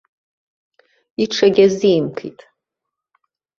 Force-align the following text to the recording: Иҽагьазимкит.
Иҽагьазимкит. 1.23 2.39